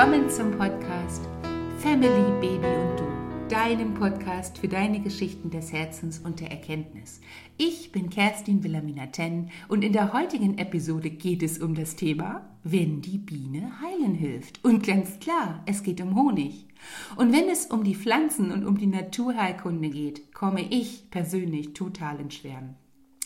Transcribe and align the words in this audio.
Willkommen 0.00 0.30
zum 0.30 0.52
Podcast 0.52 1.28
Family, 1.80 2.32
Baby 2.40 2.56
und 2.56 2.98
Du, 2.98 3.54
deinem 3.54 3.92
Podcast 3.92 4.56
für 4.56 4.66
deine 4.66 4.98
Geschichten 5.00 5.50
des 5.50 5.74
Herzens 5.74 6.20
und 6.20 6.40
der 6.40 6.50
Erkenntnis. 6.50 7.20
Ich 7.58 7.92
bin 7.92 8.08
Kerstin 8.08 8.64
Wilhelmina 8.64 9.08
Ten 9.08 9.50
und 9.68 9.84
in 9.84 9.92
der 9.92 10.14
heutigen 10.14 10.56
Episode 10.56 11.10
geht 11.10 11.42
es 11.42 11.58
um 11.58 11.74
das 11.74 11.96
Thema, 11.96 12.48
wenn 12.64 13.02
die 13.02 13.18
Biene 13.18 13.72
heilen 13.82 14.14
hilft. 14.14 14.64
Und 14.64 14.86
ganz 14.86 15.18
klar, 15.20 15.62
es 15.66 15.82
geht 15.82 16.00
um 16.00 16.16
Honig. 16.16 16.66
Und 17.16 17.34
wenn 17.34 17.50
es 17.50 17.66
um 17.66 17.84
die 17.84 17.94
Pflanzen 17.94 18.52
und 18.52 18.64
um 18.64 18.78
die 18.78 18.86
Naturheilkunde 18.86 19.90
geht, 19.90 20.32
komme 20.32 20.62
ich 20.62 21.10
persönlich 21.10 21.74
total 21.74 22.20
ins 22.20 22.36
Schwärmen. 22.36 22.79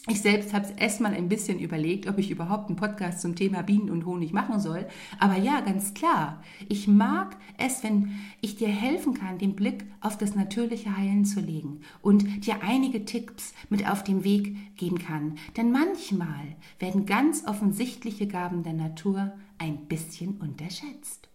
Ich 0.06 0.20
selbst 0.20 0.52
habe 0.52 0.66
es 0.66 0.70
erstmal 0.72 1.14
ein 1.14 1.30
bisschen 1.30 1.58
überlegt, 1.58 2.06
ob 2.06 2.18
ich 2.18 2.30
überhaupt 2.30 2.68
einen 2.68 2.76
Podcast 2.76 3.22
zum 3.22 3.36
Thema 3.36 3.62
Bienen 3.62 3.88
und 3.88 4.04
Honig 4.04 4.34
machen 4.34 4.60
soll. 4.60 4.86
Aber 5.18 5.36
ja, 5.36 5.62
ganz 5.62 5.94
klar. 5.94 6.42
Ich 6.68 6.86
mag 6.86 7.38
es, 7.56 7.82
wenn 7.82 8.10
ich 8.42 8.56
dir 8.56 8.68
helfen 8.68 9.14
kann, 9.14 9.38
den 9.38 9.56
Blick 9.56 9.86
auf 10.02 10.18
das 10.18 10.34
natürliche 10.34 10.94
Heilen 10.94 11.24
zu 11.24 11.40
legen 11.40 11.80
und 12.02 12.44
dir 12.44 12.62
einige 12.62 13.06
Tipps 13.06 13.54
mit 13.70 13.88
auf 13.88 14.04
den 14.04 14.24
Weg 14.24 14.76
geben 14.76 14.98
kann. 14.98 15.38
Denn 15.56 15.72
manchmal 15.72 16.54
werden 16.78 17.06
ganz 17.06 17.46
offensichtliche 17.46 18.26
Gaben 18.26 18.62
der 18.62 18.74
Natur 18.74 19.32
ein 19.56 19.86
bisschen 19.86 20.36
unterschätzt. 20.36 21.30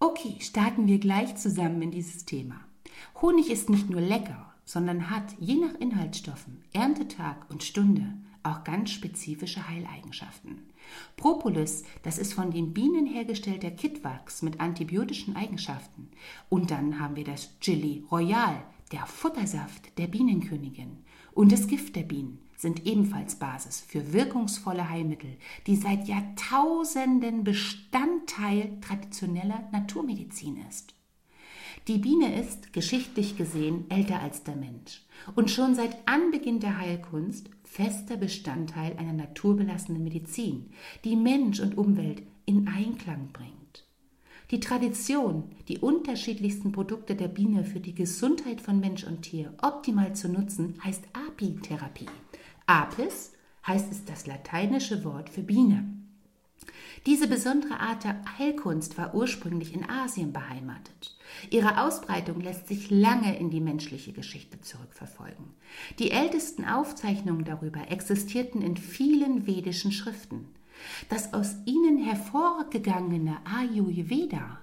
Okay, 0.00 0.36
starten 0.40 0.86
wir 0.86 0.98
gleich 0.98 1.36
zusammen 1.36 1.80
in 1.80 1.92
dieses 1.92 2.26
Thema. 2.26 2.60
Honig 3.22 3.50
ist 3.50 3.70
nicht 3.70 3.88
nur 3.88 4.02
lecker 4.02 4.47
sondern 4.68 5.08
hat 5.08 5.34
je 5.40 5.54
nach 5.54 5.74
Inhaltsstoffen, 5.80 6.62
Erntetag 6.74 7.46
und 7.48 7.64
Stunde 7.64 8.12
auch 8.42 8.64
ganz 8.64 8.90
spezifische 8.90 9.66
Heileigenschaften. 9.66 10.58
Propolis, 11.16 11.84
das 12.02 12.18
ist 12.18 12.34
von 12.34 12.50
den 12.50 12.74
Bienen 12.74 13.06
hergestellter 13.06 13.70
Kittwachs 13.70 14.42
mit 14.42 14.60
antibiotischen 14.60 15.36
Eigenschaften. 15.36 16.10
Und 16.50 16.70
dann 16.70 17.00
haben 17.00 17.16
wir 17.16 17.24
das 17.24 17.58
Chili 17.60 18.04
Royal, 18.10 18.62
der 18.92 19.06
Futtersaft 19.06 19.96
der 19.96 20.06
Bienenkönigin. 20.06 20.98
Und 21.32 21.50
das 21.50 21.66
Gift 21.66 21.96
der 21.96 22.02
Bienen 22.02 22.38
sind 22.54 22.84
ebenfalls 22.84 23.36
Basis 23.36 23.80
für 23.80 24.12
wirkungsvolle 24.12 24.90
Heilmittel, 24.90 25.38
die 25.66 25.76
seit 25.76 26.08
Jahrtausenden 26.08 27.42
Bestandteil 27.42 28.78
traditioneller 28.82 29.66
Naturmedizin 29.72 30.58
ist. 30.68 30.97
Die 31.88 31.96
Biene 31.96 32.38
ist, 32.38 32.74
geschichtlich 32.74 33.38
gesehen, 33.38 33.86
älter 33.88 34.20
als 34.20 34.44
der 34.44 34.56
Mensch 34.56 35.06
und 35.34 35.50
schon 35.50 35.74
seit 35.74 35.96
Anbeginn 36.06 36.60
der 36.60 36.78
Heilkunst 36.78 37.48
fester 37.64 38.18
Bestandteil 38.18 38.94
einer 38.98 39.14
naturbelassenen 39.14 40.04
Medizin, 40.04 40.70
die 41.04 41.16
Mensch 41.16 41.60
und 41.60 41.78
Umwelt 41.78 42.22
in 42.44 42.68
Einklang 42.68 43.30
bringt. 43.32 43.86
Die 44.50 44.60
Tradition, 44.60 45.44
die 45.68 45.78
unterschiedlichsten 45.78 46.72
Produkte 46.72 47.14
der 47.14 47.28
Biene 47.28 47.64
für 47.64 47.80
die 47.80 47.94
Gesundheit 47.94 48.60
von 48.60 48.80
Mensch 48.80 49.04
und 49.04 49.22
Tier 49.22 49.54
optimal 49.62 50.14
zu 50.14 50.28
nutzen, 50.28 50.74
heißt 50.84 51.04
Apitherapie. 51.14 52.10
Apis 52.66 53.32
heißt 53.66 53.90
es 53.90 54.04
das 54.04 54.26
lateinische 54.26 55.04
Wort 55.04 55.30
für 55.30 55.42
Biene. 55.42 55.97
Diese 57.06 57.28
besondere 57.28 57.80
Art 57.80 58.04
der 58.04 58.22
Heilkunst 58.38 58.98
war 58.98 59.14
ursprünglich 59.14 59.74
in 59.74 59.88
Asien 59.88 60.32
beheimatet. 60.32 61.16
Ihre 61.50 61.82
Ausbreitung 61.82 62.40
lässt 62.40 62.68
sich 62.68 62.90
lange 62.90 63.38
in 63.38 63.50
die 63.50 63.60
menschliche 63.60 64.12
Geschichte 64.12 64.60
zurückverfolgen. 64.60 65.44
Die 65.98 66.10
ältesten 66.10 66.64
Aufzeichnungen 66.64 67.44
darüber 67.44 67.90
existierten 67.90 68.62
in 68.62 68.76
vielen 68.76 69.46
vedischen 69.46 69.92
Schriften. 69.92 70.48
Das 71.08 71.34
aus 71.34 71.56
ihnen 71.66 71.98
hervorgegangene 71.98 73.38
Ayurveda 73.44 74.60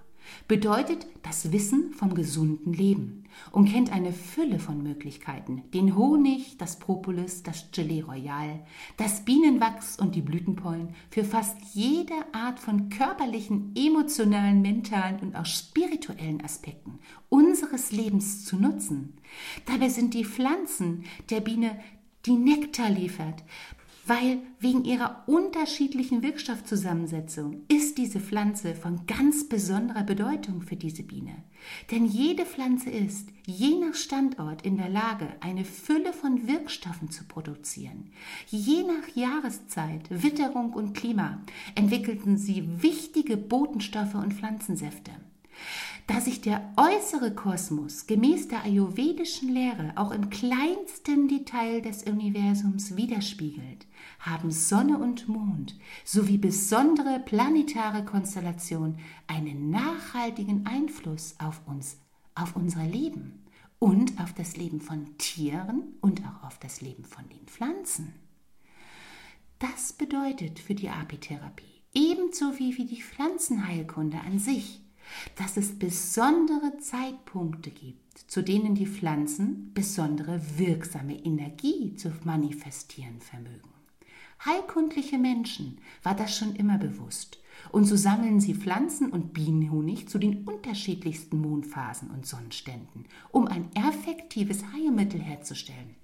bedeutet 0.48 1.06
das 1.24 1.52
Wissen 1.52 1.94
vom 1.94 2.16
gesunden 2.16 2.74
Leben 2.74 3.25
und 3.52 3.72
kennt 3.72 3.92
eine 3.92 4.14
Fülle 4.14 4.60
von 4.60 4.82
Möglichkeiten. 4.82 5.64
Den 5.74 5.96
Honig, 5.96 6.58
das 6.58 6.80
Propolis, 6.80 7.44
das 7.44 7.72
Gelee 7.72 8.02
Royal, 8.02 8.66
das 8.98 9.26
Bienenwachs 9.26 10.00
und 10.00 10.16
die 10.16 10.22
Blütenpollen 10.22 10.90
für 11.10 11.24
fast 11.24 11.58
jede 11.74 12.16
Art 12.34 12.60
von 12.60 12.90
körperlichen, 12.90 13.74
emotionalen, 13.76 14.62
mentalen 14.62 15.20
und 15.20 15.36
auch 15.36 15.46
spirituellen 15.46 16.44
Aspekten 16.44 17.00
unseres 17.30 17.92
Lebens 17.92 18.46
zu 18.46 18.58
nutzen. 18.58 19.18
Dabei 19.66 19.90
sind 19.90 20.14
die 20.14 20.26
Pflanzen 20.26 21.04
der 21.30 21.42
Biene 21.42 21.80
die 22.26 22.36
Nektar 22.36 22.90
liefert, 22.90 23.44
weil 24.06 24.40
wegen 24.60 24.84
ihrer 24.86 25.24
unterschiedlichen 25.28 26.22
Wirkstoffzusammensetzung 26.22 27.64
ist 27.68 27.98
diese 27.98 28.20
Pflanze 28.20 28.76
von 28.76 29.06
ganz 29.08 29.50
besonderer 29.50 30.04
Bedeutung 30.04 30.62
für 30.62 30.76
diese 30.76 31.04
Biene. 31.04 31.44
Denn 31.90 32.06
jede 32.06 32.46
Pflanze 32.46 32.92
ist, 32.92 33.30
je 33.48 33.76
nach 33.80 33.96
Standort, 33.96 34.62
in 34.62 34.78
der 34.78 34.90
Lage, 34.90 35.28
eine 35.40 35.66
Fülle 35.66 36.14
von 36.14 36.48
Wirkstoffen 36.48 37.10
zu 37.10 37.24
produzieren. 37.24 38.12
Je 38.48 38.84
nach 38.84 39.16
Jahreszeit, 39.16 40.04
Witterung 40.10 40.74
und 40.74 40.94
Klima 40.94 41.42
entwickelten 41.74 42.38
sie 42.38 42.84
wichtige 42.84 43.38
Botenstoffe 43.38 44.16
und 44.16 44.34
Pflanzensäfte. 44.34 45.12
Da 46.08 46.22
sich 46.22 46.42
der 46.42 46.72
äußere 46.78 47.34
Kosmos 47.34 48.06
gemäß 48.06 48.48
der 48.48 48.64
ayurvedischen 48.64 49.50
Lehre 49.50 49.94
auch 49.96 50.12
im 50.12 50.30
kleinsten 50.30 51.28
Detail 51.28 51.82
des 51.82 52.04
Universums 52.04 52.96
widerspiegelt, 52.96 53.88
haben 54.20 54.52
Sonne 54.52 54.98
und 54.98 55.28
Mond 55.28 55.78
sowie 56.04 56.38
besondere 56.38 57.20
planetare 57.20 58.04
Konstellationen 58.06 59.00
einen 59.28 59.70
nachhaltigen 59.70 60.66
Einfluss 60.66 61.36
auf 61.40 61.62
uns, 61.66 61.98
auf 62.34 62.56
unser 62.56 62.84
Leben 62.84 63.46
und 63.80 64.20
auf 64.20 64.34
das 64.34 64.58
Leben 64.58 64.82
von 64.82 65.18
Tieren 65.18 65.96
und 66.02 66.22
auch 66.26 66.48
auf 66.48 66.60
das 66.60 66.82
Leben 66.82 67.04
von 67.06 67.28
den 67.30 67.46
Pflanzen. 67.46 68.14
Das 69.60 69.94
bedeutet 69.94 70.60
für 70.60 70.76
die 70.76 70.90
Apitherapie, 70.90 71.82
ebenso 71.94 72.58
wie 72.60 72.74
für 72.74 72.84
die 72.84 73.02
Pflanzenheilkunde 73.02 74.20
an 74.20 74.40
sich, 74.40 74.82
dass 75.36 75.56
es 75.56 75.78
besondere 75.78 76.78
Zeitpunkte 76.80 77.70
gibt, 77.70 78.18
zu 78.30 78.42
denen 78.42 78.76
die 78.76 78.88
Pflanzen 78.88 79.72
besondere 79.74 80.42
wirksame 80.58 81.16
Energie 81.24 81.96
zu 81.96 82.12
manifestieren 82.24 83.22
vermögen. 83.22 83.75
Heilkundliche 84.46 85.18
Menschen 85.18 85.80
war 86.04 86.14
das 86.14 86.38
schon 86.38 86.56
immer 86.56 86.78
bewusst, 86.78 87.40
und 87.72 87.86
so 87.86 87.96
sammeln 87.96 88.40
sie 88.40 88.54
Pflanzen 88.54 89.10
und 89.10 89.34
Bienenhonig 89.34 90.08
zu 90.08 90.20
den 90.20 90.44
unterschiedlichsten 90.44 91.42
Mondphasen 91.42 92.12
und 92.12 92.28
Sonnenständen, 92.28 93.06
um 93.32 93.48
ein 93.48 93.70
effektives 93.74 94.64
Heilmittel 94.72 95.20
herzustellen. 95.20 95.96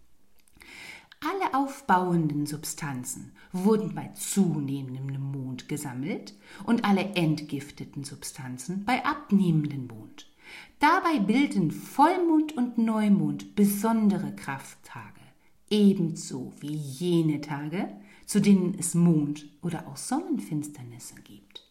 Alle 1.24 1.54
aufbauenden 1.54 2.48
Substanzen 2.48 3.34
wurden 3.52 3.94
bei 3.94 4.10
zunehmendem 4.16 5.22
Mond 5.22 5.70
gesammelt 5.70 6.34
und 6.64 6.84
alle 6.84 7.14
entgifteten 7.14 8.04
Substanzen 8.04 8.86
bei 8.86 9.06
abnehmendem 9.06 9.86
Mond. 9.86 10.32
Dabei 10.80 11.20
bilden 11.20 11.70
Vollmond 11.70 12.58
und 12.58 12.80
Neumond 12.80 13.56
besondere 13.56 14.36
Krafttage, 14.36 15.22
ebenso 15.70 16.54
wie 16.60 16.74
jene 16.74 17.40
Tage, 17.40 17.88
zu 18.32 18.40
denen 18.40 18.78
es 18.80 18.96
Mond- 18.96 19.46
oder 19.62 19.86
auch 19.90 19.98
Sonnenfinsternisse 19.98 21.16
gibt. 21.16 21.70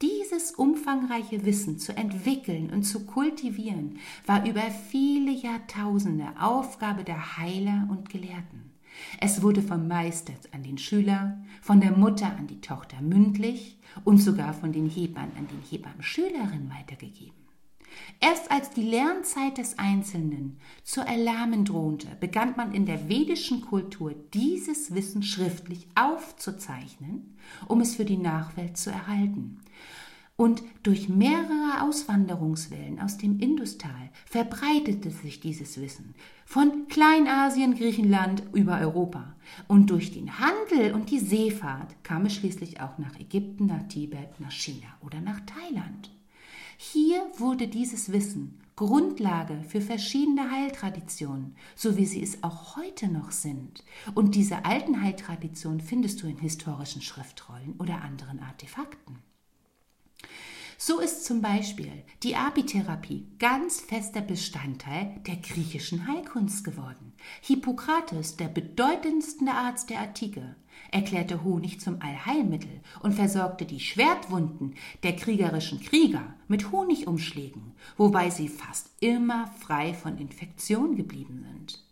Dieses 0.00 0.52
umfangreiche 0.52 1.44
Wissen 1.44 1.78
zu 1.78 1.94
entwickeln 1.94 2.70
und 2.70 2.84
zu 2.84 3.04
kultivieren, 3.04 3.98
war 4.24 4.48
über 4.48 4.62
viele 4.62 5.30
Jahrtausende 5.30 6.24
Aufgabe 6.40 7.04
der 7.04 7.36
Heiler 7.36 7.86
und 7.90 8.08
Gelehrten. 8.08 8.70
Es 9.20 9.42
wurde 9.42 9.60
vom 9.60 9.86
Meister 9.86 10.32
an 10.52 10.62
den 10.62 10.78
Schüler, 10.78 11.38
von 11.60 11.82
der 11.82 11.92
Mutter 11.92 12.34
an 12.34 12.46
die 12.46 12.62
Tochter 12.62 13.02
mündlich 13.02 13.78
und 14.04 14.22
sogar 14.22 14.54
von 14.54 14.72
den 14.72 14.88
Hebammen 14.88 15.36
an 15.36 15.48
den 15.48 15.60
Hebammenschülerinnen 15.60 16.70
weitergegeben. 16.70 17.47
Erst 18.20 18.50
als 18.50 18.70
die 18.70 18.82
Lernzeit 18.82 19.58
des 19.58 19.78
Einzelnen 19.78 20.58
zu 20.82 21.00
erlahmen 21.00 21.64
drohte, 21.64 22.08
begann 22.18 22.54
man 22.56 22.72
in 22.72 22.84
der 22.84 23.08
vedischen 23.08 23.60
Kultur 23.60 24.14
dieses 24.34 24.94
Wissen 24.94 25.22
schriftlich 25.22 25.86
aufzuzeichnen, 25.94 27.36
um 27.68 27.80
es 27.80 27.94
für 27.94 28.04
die 28.04 28.16
Nachwelt 28.16 28.76
zu 28.76 28.90
erhalten. 28.90 29.60
Und 30.40 30.62
durch 30.84 31.08
mehrere 31.08 31.82
Auswanderungswellen 31.82 33.00
aus 33.00 33.18
dem 33.18 33.40
Industal 33.40 34.10
verbreitete 34.24 35.10
sich 35.10 35.40
dieses 35.40 35.80
Wissen 35.80 36.14
von 36.44 36.86
Kleinasien, 36.88 37.74
Griechenland 37.74 38.44
über 38.52 38.78
Europa. 38.78 39.34
Und 39.66 39.90
durch 39.90 40.12
den 40.12 40.38
Handel 40.38 40.94
und 40.94 41.10
die 41.10 41.18
Seefahrt 41.18 42.04
kam 42.04 42.26
es 42.26 42.34
schließlich 42.34 42.80
auch 42.80 42.98
nach 42.98 43.18
Ägypten, 43.18 43.66
nach 43.66 43.88
Tibet, 43.88 44.38
nach 44.38 44.52
China 44.52 44.86
oder 45.04 45.20
nach 45.20 45.40
Thailand. 45.40 46.10
Hier 46.80 47.26
wurde 47.36 47.66
dieses 47.66 48.12
Wissen 48.12 48.60
Grundlage 48.76 49.64
für 49.68 49.80
verschiedene 49.80 50.52
Heiltraditionen, 50.52 51.56
so 51.74 51.96
wie 51.96 52.06
sie 52.06 52.22
es 52.22 52.44
auch 52.44 52.76
heute 52.76 53.08
noch 53.08 53.32
sind. 53.32 53.82
Und 54.14 54.36
diese 54.36 54.64
alten 54.64 55.02
Heiltraditionen 55.02 55.80
findest 55.80 56.22
du 56.22 56.28
in 56.28 56.38
historischen 56.38 57.02
Schriftrollen 57.02 57.74
oder 57.80 58.02
anderen 58.02 58.38
Artefakten. 58.38 59.18
So 60.78 61.00
ist 61.00 61.24
zum 61.24 61.42
Beispiel 61.42 62.04
die 62.22 62.36
Apitherapie 62.36 63.26
ganz 63.40 63.80
fester 63.80 64.20
Bestandteil 64.20 65.20
der 65.26 65.34
griechischen 65.34 66.06
Heilkunst 66.06 66.62
geworden. 66.62 67.12
Hippokrates, 67.40 68.36
der 68.36 68.46
bedeutendste 68.46 69.50
Arzt 69.50 69.90
der 69.90 69.98
Antike, 69.98 70.54
erklärte 70.90 71.44
Honig 71.44 71.80
zum 71.80 72.00
Allheilmittel 72.00 72.80
und 73.00 73.12
versorgte 73.12 73.64
die 73.64 73.80
Schwertwunden 73.80 74.74
der 75.02 75.16
kriegerischen 75.16 75.80
Krieger 75.80 76.34
mit 76.48 76.72
Honigumschlägen, 76.72 77.72
wobei 77.96 78.30
sie 78.30 78.48
fast 78.48 78.90
immer 79.00 79.46
frei 79.58 79.94
von 79.94 80.18
Infektion 80.18 80.96
geblieben 80.96 81.44
sind. 81.50 81.84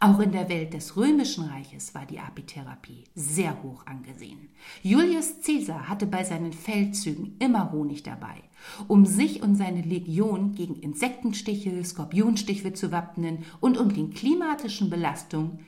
Auch 0.00 0.20
in 0.20 0.32
der 0.32 0.50
Welt 0.50 0.74
des 0.74 0.96
römischen 0.96 1.44
Reiches 1.44 1.94
war 1.94 2.04
die 2.04 2.18
Apitherapie 2.18 3.04
sehr 3.14 3.62
hoch 3.62 3.86
angesehen. 3.86 4.50
Julius 4.82 5.40
Caesar 5.42 5.88
hatte 5.88 6.06
bei 6.06 6.24
seinen 6.24 6.52
Feldzügen 6.52 7.36
immer 7.38 7.72
Honig 7.72 8.02
dabei, 8.02 8.42
um 8.86 9.06
sich 9.06 9.42
und 9.42 9.54
seine 9.56 9.80
Legion 9.80 10.54
gegen 10.54 10.74
Insektenstiche, 10.74 11.82
Skorpionstiche 11.82 12.74
zu 12.74 12.92
wappnen 12.92 13.44
und 13.60 13.78
um 13.78 13.94
den 13.94 14.12
klimatischen 14.12 14.90
Belastungen 14.90 15.60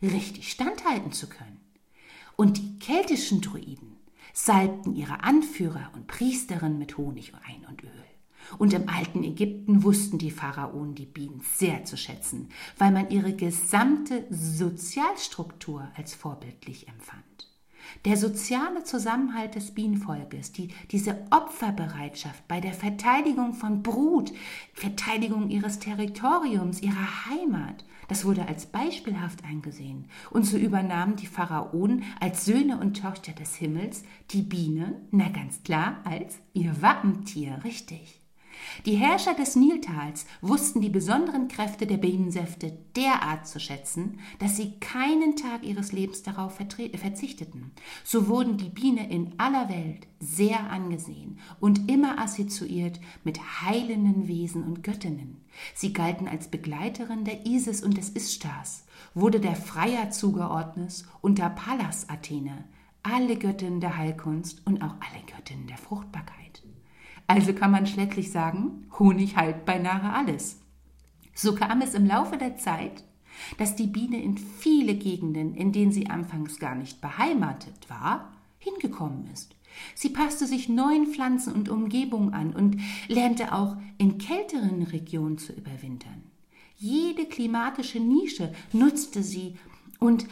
richtig 0.00 0.52
standhalten 0.52 1.10
zu 1.10 1.28
können. 1.28 1.51
Und 2.42 2.58
die 2.58 2.76
keltischen 2.80 3.40
Druiden 3.40 3.98
salbten 4.32 4.96
ihre 4.96 5.22
Anführer 5.22 5.92
und 5.94 6.08
Priesterinnen 6.08 6.76
mit 6.76 6.98
Honig 6.98 7.32
ein 7.46 7.64
und 7.68 7.84
Öl. 7.84 7.90
Und 8.58 8.72
im 8.72 8.88
alten 8.88 9.22
Ägypten 9.22 9.84
wussten 9.84 10.18
die 10.18 10.32
Pharaonen 10.32 10.96
die 10.96 11.06
Bienen 11.06 11.40
sehr 11.54 11.84
zu 11.84 11.96
schätzen, 11.96 12.48
weil 12.78 12.90
man 12.90 13.10
ihre 13.10 13.32
gesamte 13.32 14.26
Sozialstruktur 14.28 15.88
als 15.94 16.16
vorbildlich 16.16 16.88
empfand. 16.88 17.22
Der 18.04 18.16
soziale 18.16 18.82
Zusammenhalt 18.82 19.54
des 19.54 19.72
Bienenvolkes, 19.72 20.50
die, 20.50 20.74
diese 20.90 21.24
Opferbereitschaft 21.30 22.48
bei 22.48 22.60
der 22.60 22.72
Verteidigung 22.72 23.54
von 23.54 23.84
Brut, 23.84 24.32
Verteidigung 24.74 25.48
ihres 25.48 25.78
Territoriums, 25.78 26.82
ihrer 26.82 27.26
Heimat, 27.26 27.84
das 28.08 28.24
wurde 28.24 28.46
als 28.46 28.66
beispielhaft 28.66 29.44
eingesehen. 29.44 30.06
Und 30.30 30.44
so 30.44 30.56
übernahmen 30.56 31.16
die 31.16 31.26
Pharaonen 31.26 32.04
als 32.20 32.44
Söhne 32.44 32.78
und 32.78 33.00
Töchter 33.00 33.32
des 33.32 33.56
Himmels 33.56 34.04
die 34.30 34.42
Biene, 34.42 35.00
na 35.10 35.28
ganz 35.28 35.62
klar, 35.62 36.00
als 36.04 36.38
ihr 36.52 36.80
Wappentier, 36.82 37.60
richtig. 37.64 38.21
Die 38.86 38.96
Herrscher 38.96 39.34
des 39.34 39.56
Niltals 39.56 40.26
wussten 40.40 40.80
die 40.80 40.88
besonderen 40.88 41.48
Kräfte 41.48 41.86
der 41.86 41.96
Bienensäfte 41.96 42.72
derart 42.96 43.46
zu 43.46 43.60
schätzen, 43.60 44.20
dass 44.38 44.56
sie 44.56 44.78
keinen 44.80 45.36
Tag 45.36 45.64
ihres 45.64 45.92
Lebens 45.92 46.22
darauf 46.22 46.54
verzichteten. 46.56 47.72
So 48.04 48.28
wurden 48.28 48.56
die 48.56 48.68
Biene 48.68 49.10
in 49.10 49.34
aller 49.38 49.68
Welt 49.68 50.06
sehr 50.20 50.70
angesehen 50.70 51.38
und 51.60 51.90
immer 51.90 52.18
assoziiert 52.18 53.00
mit 53.24 53.40
heilenden 53.62 54.28
Wesen 54.28 54.62
und 54.64 54.82
Göttinnen. 54.82 55.42
Sie 55.74 55.92
galten 55.92 56.28
als 56.28 56.48
Begleiterin 56.48 57.24
der 57.24 57.46
Isis 57.46 57.82
und 57.82 57.96
des 57.96 58.10
Ishtars, 58.10 58.84
wurde 59.14 59.40
der 59.40 59.56
Freier 59.56 60.10
zugeordnet 60.10 61.04
unter 61.20 61.50
Pallas 61.50 62.08
Athene, 62.08 62.64
alle 63.02 63.36
Göttinnen 63.36 63.80
der 63.80 63.96
Heilkunst 63.96 64.62
und 64.64 64.82
auch 64.82 64.94
alle 65.00 65.22
Göttinnen 65.26 65.66
der 65.66 65.78
Fruchtbarkeit. 65.78 66.62
Also 67.32 67.54
kann 67.54 67.70
man 67.70 67.86
schlechtlich 67.86 68.30
sagen, 68.30 68.86
Honig 68.98 69.36
heilt 69.36 69.64
beinahe 69.64 70.12
alles. 70.12 70.60
So 71.34 71.54
kam 71.54 71.80
es 71.80 71.94
im 71.94 72.04
Laufe 72.04 72.36
der 72.36 72.58
Zeit, 72.58 73.04
dass 73.56 73.74
die 73.74 73.86
Biene 73.86 74.22
in 74.22 74.36
viele 74.36 74.94
Gegenden, 74.94 75.54
in 75.54 75.72
denen 75.72 75.92
sie 75.92 76.10
anfangs 76.10 76.58
gar 76.58 76.74
nicht 76.74 77.00
beheimatet 77.00 77.88
war, 77.88 78.34
hingekommen 78.58 79.30
ist. 79.32 79.56
Sie 79.94 80.10
passte 80.10 80.46
sich 80.46 80.68
neuen 80.68 81.06
Pflanzen 81.06 81.54
und 81.54 81.70
Umgebungen 81.70 82.34
an 82.34 82.54
und 82.54 82.78
lernte 83.08 83.54
auch 83.54 83.78
in 83.96 84.18
kälteren 84.18 84.82
Regionen 84.82 85.38
zu 85.38 85.54
überwintern. 85.54 86.24
Jede 86.76 87.24
klimatische 87.24 87.98
Nische 87.98 88.52
nutzte 88.74 89.22
sie 89.22 89.56
und 89.98 90.26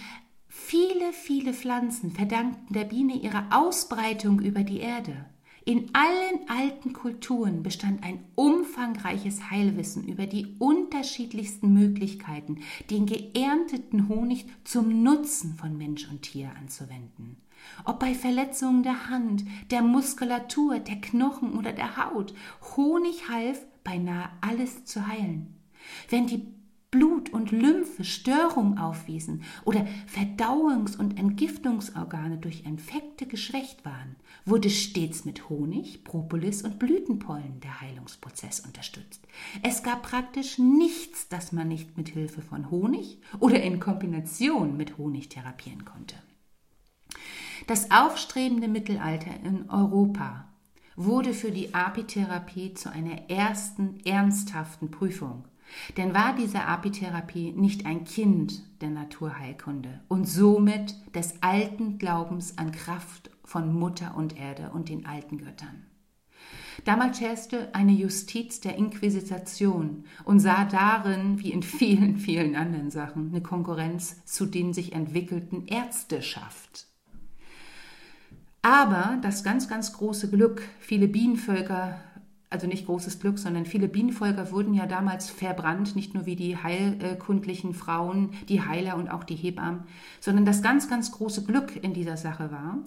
viele, 0.49 1.15
viele 1.15 1.55
Pflanzen 1.55 2.11
verdankten 2.11 2.75
der 2.75 2.85
Biene 2.85 3.15
ihre 3.15 3.45
Ausbreitung 3.53 4.41
über 4.41 4.65
die 4.65 4.81
Erde. 4.81 5.25
In 5.71 5.89
allen 5.93 6.49
alten 6.49 6.93
Kulturen 6.93 7.63
bestand 7.63 8.03
ein 8.03 8.25
umfangreiches 8.35 9.53
Heilwissen 9.53 10.05
über 10.09 10.27
die 10.27 10.57
unterschiedlichsten 10.59 11.73
Möglichkeiten, 11.73 12.59
den 12.91 13.07
geernteten 13.07 14.09
Honig 14.09 14.47
zum 14.65 15.05
Nutzen 15.05 15.55
von 15.55 15.79
Mensch 15.79 16.09
und 16.11 16.23
Tier 16.23 16.51
anzuwenden. 16.59 17.37
Ob 17.85 18.01
bei 18.01 18.15
Verletzungen 18.15 18.83
der 18.83 19.11
Hand, 19.11 19.45
der 19.71 19.83
Muskulatur, 19.83 20.81
der 20.81 21.01
Knochen 21.01 21.57
oder 21.57 21.71
der 21.71 21.97
Haut, 21.97 22.35
Honig 22.75 23.29
half, 23.29 23.65
beinahe 23.85 24.29
alles 24.41 24.85
zu 24.87 25.07
heilen. 25.07 25.55
Wenn 26.09 26.27
die 26.27 26.49
Blut 26.91 27.31
und 27.31 27.53
Lymphe 27.53 28.03
Störungen 28.03 28.77
aufwiesen 28.79 29.45
oder 29.65 29.87
Verdauungs- 30.13 30.97
und 30.97 31.19
Entgiftungsorgane 31.19 32.39
durch 32.39 32.65
Infekte 32.65 33.27
geschwächt 33.27 33.85
waren, 33.85 34.17
wurde 34.45 34.71
stets 34.71 35.25
mit 35.25 35.49
Honig, 35.49 36.03
Propolis 36.03 36.63
und 36.63 36.81
Blütenpollen 36.81 37.61
der 37.61 37.81
Heilungsprozess 37.81 38.61
unterstützt. 38.61 39.25
Es 39.63 39.85
gab 39.85 40.03
praktisch 40.03 40.59
nichts, 40.59 41.29
das 41.29 41.53
man 41.53 41.69
nicht 41.69 41.97
mit 41.97 42.09
Hilfe 42.09 42.43
von 42.43 42.73
Honig 42.73 43.19
oder 43.39 43.63
in 43.63 43.79
Kombination 43.79 44.77
mit 44.77 44.99
Honig 44.99 45.29
therapieren 45.29 45.85
konnte. 45.85 46.17
Das 47.69 47.93
aufstrebende 47.93 48.67
Mittelalter 48.67 49.39
in 49.45 49.71
Europa 49.71 50.49
wurde 50.97 51.35
für 51.35 51.53
die 51.53 51.73
Apitherapie 51.73 52.75
zu 52.75 52.91
einer 52.91 53.31
ersten 53.31 54.01
ernsthaften 54.05 54.91
Prüfung 54.91 55.45
denn 55.97 56.15
war 56.15 56.35
diese 56.35 56.65
Apitherapie 56.65 57.53
nicht 57.53 57.87
ein 57.87 58.05
Kind 58.05 58.63
der 58.81 58.91
Naturheilkunde 58.91 60.01
und 60.09 60.27
somit 60.27 60.95
des 61.15 61.43
alten 61.43 61.99
Glaubens 61.99 62.59
an 62.59 62.73
Kraft 62.73 63.31
von 63.45 63.73
Mutter 63.73 64.15
und 64.17 64.39
Erde 64.39 64.71
und 64.73 64.89
den 64.89 65.07
alten 65.07 65.39
Göttern? 65.39 65.87
Damals 66.85 67.21
herrschte 67.21 67.75
eine 67.75 67.93
Justiz 67.93 68.61
der 68.61 68.77
Inquisition 68.77 70.05
und 70.25 70.41
sah 70.41 70.65
darin, 70.65 71.41
wie 71.41 71.53
in 71.53 71.63
vielen, 71.63 72.17
vielen 72.17 72.57
anderen 72.57 72.91
Sachen, 72.91 73.29
eine 73.29 73.43
Konkurrenz 73.43 74.25
zu 74.25 74.47
den 74.47 74.73
sich 74.73 74.93
entwickelten 74.93 75.67
Ärzteschaft. 75.67 76.87
Aber 78.63 79.19
das 79.23 79.43
ganz, 79.43 79.69
ganz 79.69 79.93
große 79.95 80.31
Glück, 80.31 80.63
viele 80.81 81.09
Bienenvölker 81.09 81.99
also 82.51 82.67
nicht 82.67 82.87
großes 82.87 83.21
Glück, 83.21 83.39
sondern 83.39 83.65
viele 83.65 83.89
Bienenvolker 83.89 84.51
wurden 84.51 84.75
ja 84.75 84.87
damals 84.87 85.31
verbrannt, 85.31 85.95
nicht 85.95 86.15
nur 86.15 86.27
wie 86.27 86.35
die 86.35 86.57
heilkundlichen 86.57 87.75
Frauen, 87.75 88.31
die 88.49 88.61
Heiler 88.61 88.97
und 88.97 89.09
auch 89.09 89.23
die 89.23 89.37
Hebammen, 89.37 89.85
sondern 90.19 90.45
das 90.45 90.61
ganz, 90.61 90.89
ganz 90.89 91.13
große 91.13 91.45
Glück 91.45 91.83
in 91.83 91.95
dieser 91.95 92.17
Sache 92.17 92.51
war, 92.51 92.79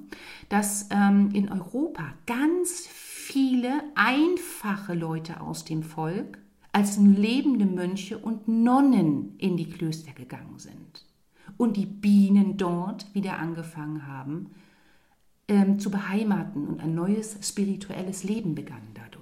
dass 0.50 0.90
ähm, 0.92 1.30
in 1.34 1.50
Europa 1.50 2.04
ganz 2.26 2.88
viele 2.90 3.72
einfache 3.96 4.94
Leute 4.94 5.40
aus 5.40 5.64
dem 5.64 5.82
Volk 5.82 6.40
als 6.74 6.98
lebende 6.98 7.66
Mönche 7.66 8.18
und 8.18 8.50
Nonnen 8.50 9.38
in 9.38 9.56
die 9.56 9.70
Klöster 9.70 10.12
gegangen 10.12 10.58
sind 10.60 11.06
und 11.56 11.78
die 11.78 11.86
Bienen 11.86 12.58
dort 12.58 13.14
wieder 13.16 13.40
angefangen 13.40 14.08
haben 14.08 14.52
ähm, 15.48 15.80
zu 15.80 15.92
beheimaten 15.92 16.68
und 16.68 16.82
ein 16.82 16.96
neues 16.96 17.38
spirituelles 17.42 18.24
Leben 18.24 18.56
begann 18.56 18.82
dadurch. 18.94 19.13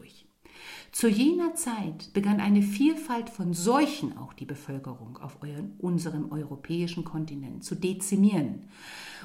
Zu 0.91 1.07
jener 1.07 1.55
Zeit 1.55 2.12
begann 2.12 2.41
eine 2.41 2.62
Vielfalt 2.62 3.29
von 3.29 3.53
Seuchen 3.53 4.17
auch 4.17 4.33
die 4.33 4.45
Bevölkerung 4.45 5.17
auf 5.17 5.38
euren, 5.41 5.74
unserem 5.79 6.31
europäischen 6.31 7.05
Kontinent 7.05 7.63
zu 7.63 7.75
dezimieren. 7.75 8.63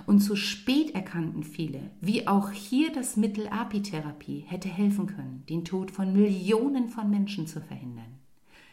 Und 0.07 0.21
zu 0.21 0.37
spät 0.37 0.95
erkannten 0.95 1.43
viele, 1.43 1.91
wie 2.01 2.29
auch 2.29 2.51
hier 2.53 2.93
das 2.93 3.17
Mittel 3.17 3.49
Apitherapie 3.49 4.45
hätte 4.47 4.69
helfen 4.69 5.09
können, 5.09 5.43
den 5.49 5.65
Tod 5.65 5.91
von 5.91 6.13
Millionen 6.13 6.89
von 6.89 7.11
Menschen 7.11 7.49
zu 7.49 7.61
verhindern. 7.61 8.15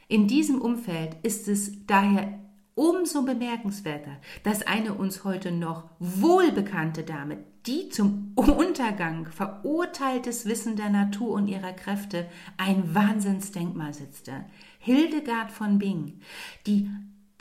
In 0.08 0.28
diesem 0.28 0.62
Umfeld 0.62 1.18
ist 1.24 1.48
es 1.48 1.88
daher 1.88 2.43
umso 2.76 3.24
bemerkenswerter, 3.24 4.18
dass 4.44 4.62
eine 4.64 4.94
uns 4.94 5.24
heute 5.24 5.52
noch 5.52 5.90
wohlbekannte 6.00 7.04
Dame 7.04 7.38
die 7.66 7.90
zum 7.90 8.34
Untergang 8.36 9.28
verurteiltes 9.28 10.46
Wissen 10.46 10.76
der 10.76 10.90
Natur 10.90 11.32
und 11.32 11.48
ihrer 11.48 11.72
Kräfte 11.72 12.28
ein 12.58 12.94
Wahnsinnsdenkmal 12.94 13.94
setzte. 13.94 14.46
Hildegard 14.80 15.52
von 15.52 15.80
Bing, 15.80 16.20
die 16.68 16.90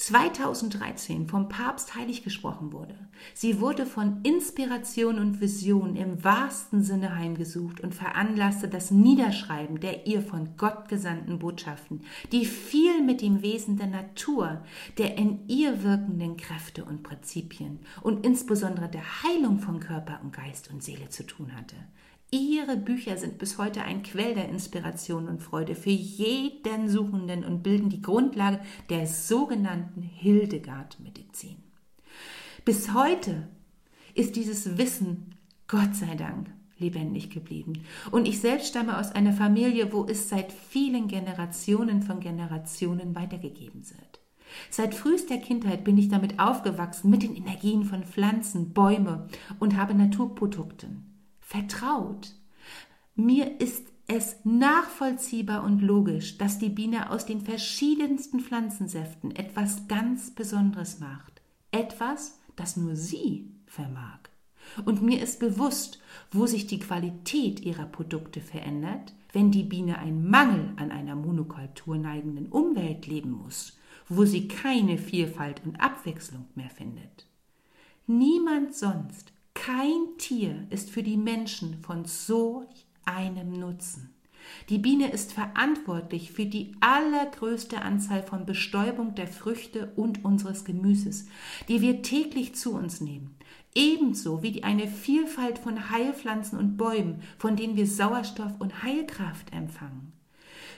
2013 0.02 1.28
vom 1.28 1.48
Papst 1.48 1.94
heilig 1.94 2.24
gesprochen 2.24 2.72
wurde. 2.72 2.96
Sie 3.34 3.60
wurde 3.60 3.86
von 3.86 4.20
Inspiration 4.24 5.20
und 5.20 5.40
Vision 5.40 5.94
im 5.94 6.24
wahrsten 6.24 6.82
Sinne 6.82 7.14
heimgesucht 7.14 7.80
und 7.80 7.94
veranlasste 7.94 8.66
das 8.66 8.90
Niederschreiben 8.90 9.78
der 9.78 10.08
ihr 10.08 10.20
von 10.20 10.56
Gott 10.56 10.88
gesandten 10.88 11.38
Botschaften, 11.38 12.02
die 12.32 12.46
viel 12.46 13.00
mit 13.00 13.20
dem 13.20 13.42
Wesen 13.42 13.76
der 13.76 13.86
Natur, 13.86 14.64
der 14.98 15.16
in 15.18 15.48
ihr 15.48 15.84
wirkenden 15.84 16.36
Kräfte 16.36 16.84
und 16.84 17.04
Prinzipien 17.04 17.78
und 18.02 18.26
insbesondere 18.26 18.88
der 18.88 19.22
Heilung 19.22 19.60
von 19.60 19.78
Körper 19.78 20.18
und 20.24 20.32
Geist 20.32 20.68
und 20.72 20.82
Seele 20.82 21.10
zu 21.10 21.24
tun 21.24 21.54
hatte. 21.54 21.76
Ihre 22.34 22.78
Bücher 22.78 23.18
sind 23.18 23.36
bis 23.36 23.58
heute 23.58 23.82
ein 23.82 24.02
Quell 24.02 24.32
der 24.32 24.48
Inspiration 24.48 25.28
und 25.28 25.42
Freude 25.42 25.74
für 25.74 25.90
jeden 25.90 26.88
Suchenden 26.88 27.44
und 27.44 27.62
bilden 27.62 27.90
die 27.90 28.00
Grundlage 28.00 28.60
der 28.88 29.06
sogenannten 29.06 30.00
Hildegard-Medizin. 30.00 31.58
Bis 32.64 32.94
heute 32.94 33.48
ist 34.14 34.34
dieses 34.36 34.78
Wissen, 34.78 35.34
Gott 35.68 35.94
sei 35.94 36.14
Dank, 36.14 36.50
lebendig 36.78 37.28
geblieben. 37.28 37.84
Und 38.10 38.26
ich 38.26 38.40
selbst 38.40 38.68
stamme 38.68 38.98
aus 38.98 39.12
einer 39.12 39.34
Familie, 39.34 39.92
wo 39.92 40.06
es 40.06 40.30
seit 40.30 40.52
vielen 40.52 41.08
Generationen 41.08 42.00
von 42.00 42.18
Generationen 42.18 43.14
weitergegeben 43.14 43.82
wird. 43.90 44.20
Seit 44.70 44.94
frühester 44.94 45.36
Kindheit 45.36 45.84
bin 45.84 45.98
ich 45.98 46.08
damit 46.08 46.38
aufgewachsen, 46.38 47.10
mit 47.10 47.24
den 47.24 47.36
Energien 47.36 47.84
von 47.84 48.04
Pflanzen, 48.04 48.72
Bäume 48.72 49.28
und 49.58 49.76
habe 49.76 49.92
Naturprodukten 49.92 51.11
vertraut. 51.52 52.32
Mir 53.14 53.60
ist 53.60 53.86
es 54.06 54.36
nachvollziehbar 54.42 55.64
und 55.64 55.82
logisch, 55.82 56.38
dass 56.38 56.58
die 56.58 56.70
Biene 56.70 57.10
aus 57.10 57.26
den 57.26 57.42
verschiedensten 57.42 58.40
Pflanzensäften 58.40 59.36
etwas 59.36 59.86
ganz 59.86 60.30
Besonderes 60.30 60.98
macht. 60.98 61.42
Etwas, 61.70 62.38
das 62.56 62.78
nur 62.78 62.96
sie 62.96 63.50
vermag. 63.66 64.18
Und 64.86 65.02
mir 65.02 65.20
ist 65.22 65.40
bewusst, 65.40 66.00
wo 66.30 66.46
sich 66.46 66.66
die 66.66 66.78
Qualität 66.78 67.60
ihrer 67.60 67.84
Produkte 67.84 68.40
verändert, 68.40 69.12
wenn 69.32 69.50
die 69.50 69.64
Biene 69.64 69.98
einen 69.98 70.28
Mangel 70.30 70.72
an 70.76 70.90
einer 70.90 71.16
Monokultur 71.16 71.98
neigenden 71.98 72.46
Umwelt 72.46 73.06
leben 73.06 73.32
muss, 73.32 73.78
wo 74.08 74.24
sie 74.24 74.48
keine 74.48 74.96
Vielfalt 74.96 75.60
und 75.66 75.76
Abwechslung 75.80 76.46
mehr 76.54 76.70
findet. 76.70 77.26
Niemand 78.06 78.74
sonst 78.74 79.31
kein 79.62 80.18
Tier 80.18 80.66
ist 80.70 80.90
für 80.90 81.04
die 81.04 81.16
Menschen 81.16 81.76
von 81.84 82.04
so 82.04 82.64
einem 83.04 83.52
Nutzen. 83.52 84.12
Die 84.68 84.78
Biene 84.78 85.12
ist 85.12 85.32
verantwortlich 85.32 86.32
für 86.32 86.46
die 86.46 86.74
allergrößte 86.80 87.80
Anzahl 87.80 88.24
von 88.24 88.44
Bestäubung 88.44 89.14
der 89.14 89.28
Früchte 89.28 89.92
und 89.94 90.24
unseres 90.24 90.64
Gemüses, 90.64 91.28
die 91.68 91.80
wir 91.80 92.02
täglich 92.02 92.56
zu 92.56 92.74
uns 92.74 93.00
nehmen, 93.00 93.36
ebenso 93.72 94.42
wie 94.42 94.64
eine 94.64 94.88
Vielfalt 94.88 95.60
von 95.60 95.90
Heilpflanzen 95.90 96.58
und 96.58 96.76
Bäumen, 96.76 97.22
von 97.38 97.54
denen 97.54 97.76
wir 97.76 97.86
Sauerstoff 97.86 98.58
und 98.58 98.82
Heilkraft 98.82 99.52
empfangen. 99.52 100.12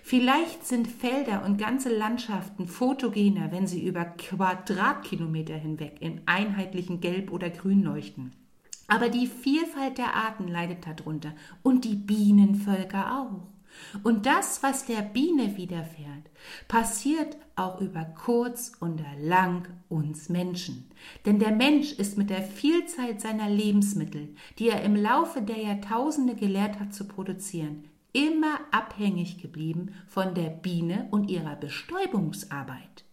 Vielleicht 0.02 0.66
sind 0.66 0.88
Felder 0.88 1.42
und 1.46 1.56
ganze 1.56 1.88
Landschaften 1.88 2.68
fotogener, 2.68 3.50
wenn 3.50 3.66
sie 3.66 3.86
über 3.86 4.04
Quadratkilometer 4.04 5.56
hinweg 5.56 5.96
in 6.00 6.20
einheitlichen 6.26 7.00
Gelb 7.00 7.32
oder 7.32 7.48
Grün 7.48 7.82
leuchten. 7.82 8.43
Aber 8.86 9.08
die 9.08 9.26
Vielfalt 9.26 9.98
der 9.98 10.14
Arten 10.14 10.48
leidet 10.48 10.86
darunter 10.86 11.32
und 11.62 11.84
die 11.84 11.96
Bienenvölker 11.96 13.18
auch. 13.18 13.54
Und 14.02 14.26
das, 14.26 14.62
was 14.62 14.86
der 14.86 15.02
Biene 15.02 15.56
widerfährt, 15.56 16.30
passiert 16.68 17.36
auch 17.56 17.80
über 17.80 18.04
kurz 18.04 18.72
und 18.80 19.02
lang 19.20 19.68
uns 19.88 20.28
Menschen. 20.28 20.90
Denn 21.26 21.38
der 21.38 21.52
Mensch 21.52 21.92
ist 21.92 22.18
mit 22.18 22.30
der 22.30 22.42
Vielzahl 22.42 23.18
seiner 23.18 23.48
Lebensmittel, 23.48 24.34
die 24.58 24.68
er 24.68 24.82
im 24.82 24.96
Laufe 24.96 25.42
der 25.42 25.58
Jahrtausende 25.58 26.34
gelehrt 26.34 26.80
hat 26.80 26.94
zu 26.94 27.06
produzieren, 27.06 27.84
immer 28.12 28.60
abhängig 28.70 29.38
geblieben 29.42 29.94
von 30.06 30.34
der 30.34 30.50
Biene 30.50 31.08
und 31.10 31.28
ihrer 31.30 31.56
Bestäubungsarbeit 31.56 33.03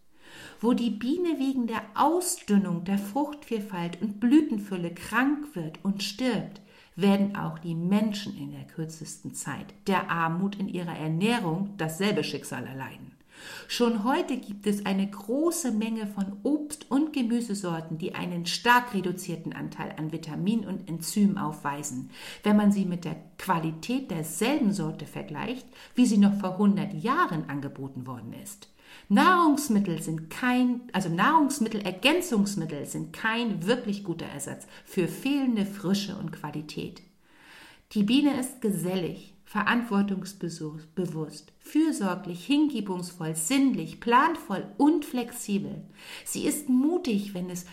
wo 0.62 0.74
die 0.74 0.90
Biene 0.90 1.40
wegen 1.40 1.66
der 1.66 1.82
Ausdünnung 1.94 2.84
der 2.84 2.96
Fruchtvielfalt 2.96 4.00
und 4.00 4.20
Blütenfülle 4.20 4.94
krank 4.94 5.54
wird 5.54 5.80
und 5.82 6.04
stirbt, 6.04 6.60
werden 6.94 7.34
auch 7.34 7.58
die 7.58 7.74
Menschen 7.74 8.36
in 8.38 8.52
der 8.52 8.64
kürzesten 8.64 9.34
Zeit 9.34 9.74
der 9.88 10.08
Armut 10.08 10.54
in 10.54 10.68
ihrer 10.68 10.96
Ernährung 10.96 11.70
dasselbe 11.78 12.22
Schicksal 12.22 12.64
erleiden. 12.64 13.10
Schon 13.66 14.04
heute 14.04 14.36
gibt 14.36 14.68
es 14.68 14.86
eine 14.86 15.10
große 15.10 15.72
Menge 15.72 16.06
von 16.06 16.36
Obst- 16.44 16.88
und 16.90 17.12
Gemüsesorten, 17.12 17.98
die 17.98 18.14
einen 18.14 18.46
stark 18.46 18.94
reduzierten 18.94 19.52
Anteil 19.52 19.96
an 19.98 20.12
Vitamin 20.12 20.64
und 20.64 20.88
Enzym 20.88 21.38
aufweisen, 21.38 22.10
wenn 22.44 22.56
man 22.56 22.70
sie 22.70 22.84
mit 22.84 23.04
der 23.04 23.16
Qualität 23.38 24.12
derselben 24.12 24.72
Sorte 24.72 25.06
vergleicht, 25.06 25.66
wie 25.96 26.06
sie 26.06 26.18
noch 26.18 26.34
vor 26.38 26.52
100 26.52 26.94
Jahren 26.94 27.50
angeboten 27.50 28.06
worden 28.06 28.32
ist. 28.40 28.68
Nahrungsmittel 29.08 30.00
sind 30.00 30.30
kein, 30.30 30.82
also 30.92 31.08
Nahrungsmittelergänzungsmittel 31.08 32.86
sind 32.86 33.12
kein 33.12 33.66
wirklich 33.66 34.04
guter 34.04 34.26
Ersatz 34.26 34.66
für 34.84 35.08
fehlende 35.08 35.66
Frische 35.66 36.16
und 36.16 36.32
Qualität. 36.32 37.02
Die 37.92 38.04
Biene 38.04 38.40
ist 38.40 38.62
gesellig, 38.62 39.34
verantwortungsbewusst, 39.44 41.52
fürsorglich, 41.58 42.46
hingebungsvoll, 42.46 43.36
sinnlich, 43.36 44.00
planvoll 44.00 44.66
und 44.78 45.04
flexibel. 45.04 45.84
Sie 46.24 46.46
ist 46.46 46.70
mutig, 46.70 47.34
wenn 47.34 47.50
es 47.50 47.66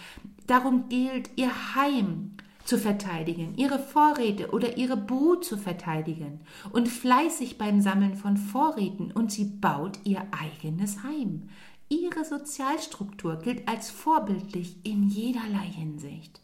darum 0.46 0.90
gilt, 0.90 1.30
ihr 1.38 1.76
Heim 1.76 2.32
zu 2.70 2.78
verteidigen, 2.78 3.56
ihre 3.58 3.80
Vorräte 3.80 4.52
oder 4.52 4.78
ihre 4.78 4.96
Brut 4.96 5.44
zu 5.44 5.58
verteidigen 5.58 6.42
und 6.72 6.88
fleißig 6.88 7.58
beim 7.58 7.82
Sammeln 7.82 8.14
von 8.14 8.38
Vorräten 8.38 9.12
und 9.12 9.32
sie 9.32 9.46
baut 9.46 9.98
ihr 10.04 10.22
eigenes 10.30 11.02
Heim. 11.02 11.50
Ihre 11.90 12.24
Sozialstruktur 12.24 13.38
gilt 13.38 13.68
als 13.68 13.90
vorbildlich 13.90 14.78
in 14.84 15.10
jederlei 15.10 15.66
Hinsicht. 15.66 16.42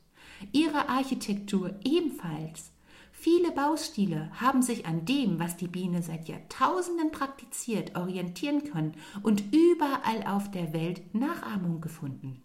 Ihre 0.51 0.89
Architektur 0.89 1.75
ebenfalls. 1.83 2.71
Viele 3.11 3.51
Baustile 3.51 4.31
haben 4.41 4.63
sich 4.63 4.87
an 4.87 5.05
dem, 5.05 5.39
was 5.39 5.57
die 5.57 5.67
Biene 5.67 6.01
seit 6.01 6.27
Jahrtausenden 6.27 7.11
praktiziert, 7.11 7.95
orientieren 7.95 8.63
können 8.63 8.95
und 9.21 9.43
überall 9.53 10.25
auf 10.25 10.49
der 10.49 10.73
Welt 10.73 11.13
Nachahmung 11.13 11.81
gefunden. 11.81 12.41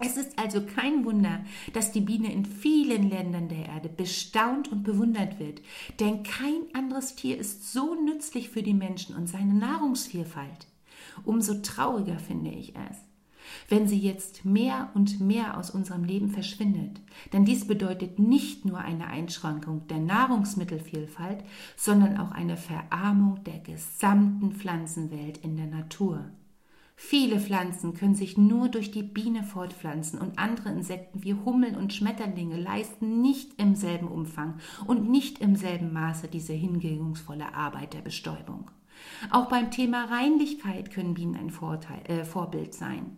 Es 0.00 0.16
ist 0.16 0.38
also 0.38 0.62
kein 0.62 1.04
Wunder, 1.04 1.40
dass 1.72 1.90
die 1.90 2.00
Biene 2.00 2.32
in 2.32 2.44
vielen 2.44 3.10
Ländern 3.10 3.48
der 3.48 3.66
Erde 3.66 3.88
bestaunt 3.88 4.70
und 4.70 4.84
bewundert 4.84 5.40
wird, 5.40 5.60
denn 5.98 6.22
kein 6.22 6.62
anderes 6.72 7.16
Tier 7.16 7.36
ist 7.36 7.72
so 7.72 7.94
nützlich 7.94 8.48
für 8.48 8.62
die 8.62 8.74
Menschen 8.74 9.16
und 9.16 9.28
seine 9.28 9.54
Nahrungsvielfalt. 9.54 10.68
Umso 11.24 11.54
trauriger 11.62 12.18
finde 12.18 12.50
ich 12.50 12.74
es, 12.76 12.98
wenn 13.68 13.88
sie 13.88 13.98
jetzt 13.98 14.44
mehr 14.44 14.90
und 14.94 15.20
mehr 15.20 15.58
aus 15.58 15.70
unserem 15.70 16.04
Leben 16.04 16.30
verschwindet. 16.30 17.00
Denn 17.32 17.44
dies 17.44 17.66
bedeutet 17.66 18.20
nicht 18.20 18.64
nur 18.64 18.78
eine 18.78 19.08
Einschränkung 19.08 19.88
der 19.88 19.98
Nahrungsmittelvielfalt, 19.98 21.42
sondern 21.76 22.18
auch 22.18 22.30
eine 22.30 22.56
Verarmung 22.56 23.42
der 23.42 23.58
gesamten 23.58 24.52
Pflanzenwelt 24.52 25.38
in 25.38 25.56
der 25.56 25.66
Natur. 25.66 26.30
Viele 27.00 27.38
Pflanzen 27.38 27.94
können 27.94 28.16
sich 28.16 28.36
nur 28.36 28.68
durch 28.68 28.90
die 28.90 29.04
Biene 29.04 29.44
fortpflanzen 29.44 30.18
und 30.18 30.36
andere 30.36 30.70
Insekten 30.70 31.22
wie 31.22 31.32
Hummeln 31.32 31.76
und 31.76 31.94
Schmetterlinge 31.94 32.60
leisten 32.60 33.22
nicht 33.22 33.52
im 33.56 33.76
selben 33.76 34.08
Umfang 34.08 34.58
und 34.84 35.08
nicht 35.08 35.38
im 35.38 35.54
selben 35.54 35.92
Maße 35.92 36.26
diese 36.26 36.54
hingebungsvolle 36.54 37.54
Arbeit 37.54 37.94
der 37.94 38.00
Bestäubung. 38.00 38.72
Auch 39.30 39.46
beim 39.46 39.70
Thema 39.70 40.06
Reinlichkeit 40.06 40.90
können 40.90 41.14
Bienen 41.14 41.36
ein 41.36 41.50
Vorteil, 41.50 42.02
äh, 42.08 42.24
Vorbild 42.24 42.74
sein. 42.74 43.16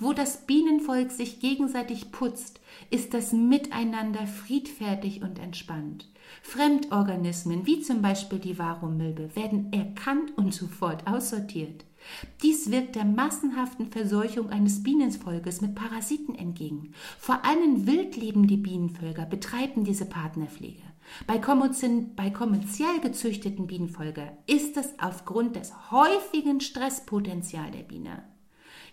Wo 0.00 0.12
das 0.12 0.44
Bienenvolk 0.44 1.12
sich 1.12 1.38
gegenseitig 1.38 2.10
putzt, 2.10 2.60
ist 2.90 3.14
das 3.14 3.32
Miteinander 3.32 4.26
friedfertig 4.26 5.22
und 5.22 5.38
entspannt. 5.38 6.10
Fremdorganismen 6.42 7.66
wie 7.66 7.82
zum 7.82 8.02
Beispiel 8.02 8.40
die 8.40 8.58
Varummilbe 8.58 9.34
werden 9.36 9.72
erkannt 9.72 10.36
und 10.36 10.52
sofort 10.52 11.06
aussortiert. 11.06 11.84
Dies 12.42 12.70
wirkt 12.70 12.96
der 12.96 13.04
massenhaften 13.04 13.90
Verseuchung 13.90 14.50
eines 14.50 14.82
Bienenvolkes 14.82 15.60
mit 15.60 15.74
Parasiten 15.74 16.34
entgegen. 16.34 16.92
Vor 17.18 17.44
allem 17.44 17.86
wildlebende 17.86 18.56
Bienenvölker 18.56 19.26
betreiben 19.26 19.84
diese 19.84 20.06
Partnerpflege. 20.06 20.82
Bei, 21.26 21.38
kommerziell 21.38 23.00
gezüchteten 23.00 23.66
Bienenvölkern 23.66 24.30
ist 24.46 24.76
es 24.76 24.94
aufgrund 24.98 25.56
des 25.56 25.72
häufigen 25.90 26.60
Stresspotenzials 26.60 27.72
der 27.72 27.82
Biene. 27.82 28.24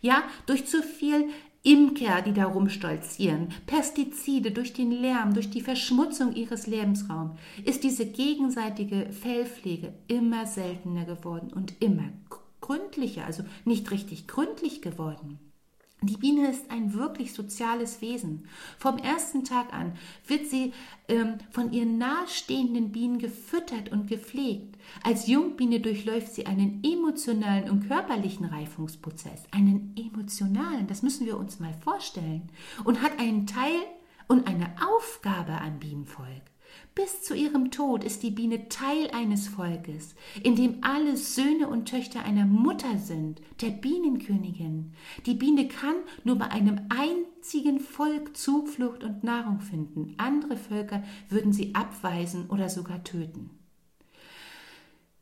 Ja, 0.01 0.23
durch 0.45 0.65
zu 0.65 0.81
viel 0.81 1.29
Imker, 1.61 2.21
die 2.21 2.31
darum 2.31 2.69
stolzieren, 2.69 3.49
Pestizide 3.67 4.51
durch 4.51 4.71
den 4.71 4.91
Lärm, 4.91 5.33
durch 5.33 5.49
die 5.49 5.61
Verschmutzung 5.61 6.33
ihres 6.33 6.67
Lebensraums, 6.67 7.37
ist 7.65 7.83
diese 7.83 8.05
gegenseitige 8.05 9.11
Fellpflege 9.11 9.93
immer 10.07 10.45
seltener 10.45 11.03
geworden 11.03 11.51
und 11.53 11.73
immer 11.81 12.09
gründlicher, 12.69 13.25
also 13.25 13.43
nicht 13.65 13.89
richtig 13.89 14.27
gründlich 14.27 14.83
geworden. 14.83 15.39
Die 16.01 16.17
Biene 16.17 16.49
ist 16.49 16.69
ein 16.69 16.93
wirklich 16.93 17.33
soziales 17.33 17.99
Wesen. 18.01 18.47
Vom 18.77 18.99
ersten 18.99 19.43
Tag 19.43 19.73
an 19.73 19.93
wird 20.27 20.45
sie 20.47 20.71
ähm, 21.09 21.39
von 21.51 21.73
ihren 21.73 21.97
nahestehenden 21.97 22.91
Bienen 22.91 23.17
gefüttert 23.17 23.91
und 23.91 24.07
gepflegt. 24.07 24.77
Als 25.03 25.27
Jungbiene 25.27 25.81
durchläuft 25.81 26.33
sie 26.33 26.45
einen 26.45 26.81
emotionalen 26.83 27.69
und 27.69 27.87
körperlichen 27.87 28.45
Reifungsprozess. 28.45 29.43
Einen 29.51 29.93
emotionalen, 29.97 30.87
das 30.87 31.01
müssen 31.01 31.25
wir 31.25 31.37
uns 31.37 31.59
mal 31.59 31.73
vorstellen. 31.73 32.49
Und 32.85 33.01
hat 33.01 33.19
einen 33.19 33.45
Teil 33.45 33.81
und 34.27 34.47
eine 34.47 34.73
Aufgabe 34.87 35.59
am 35.59 35.79
Bienenvolk. 35.79 36.43
Bis 36.95 37.21
zu 37.21 37.33
ihrem 37.33 37.71
Tod 37.71 38.03
ist 38.03 38.23
die 38.23 38.31
Biene 38.31 38.67
Teil 38.67 39.09
eines 39.11 39.47
Volkes, 39.47 40.15
in 40.43 40.55
dem 40.55 40.79
alle 40.81 41.15
Söhne 41.15 41.69
und 41.69 41.87
Töchter 41.87 42.23
einer 42.23 42.45
Mutter 42.45 42.97
sind, 42.97 43.41
der 43.61 43.69
Bienenkönigin. 43.69 44.93
Die 45.25 45.35
Biene 45.35 45.67
kann 45.67 45.95
nur 46.23 46.37
bei 46.37 46.49
einem 46.49 46.81
einzigen 46.89 47.79
Volk 47.79 48.35
Zuflucht 48.35 49.03
und 49.03 49.23
Nahrung 49.23 49.61
finden. 49.61 50.15
Andere 50.17 50.57
Völker 50.57 51.03
würden 51.29 51.53
sie 51.53 51.73
abweisen 51.73 52.49
oder 52.49 52.69
sogar 52.69 53.03
töten. 53.03 53.51